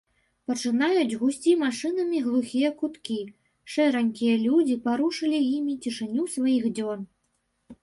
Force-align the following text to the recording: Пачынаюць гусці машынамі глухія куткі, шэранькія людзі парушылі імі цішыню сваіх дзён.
Пачынаюць 0.51 1.17
гусці 1.23 1.53
машынамі 1.63 2.21
глухія 2.29 2.71
куткі, 2.79 3.19
шэранькія 3.75 4.41
людзі 4.47 4.81
парушылі 4.89 5.45
імі 5.55 5.79
цішыню 5.87 6.23
сваіх 6.35 6.69
дзён. 6.77 7.09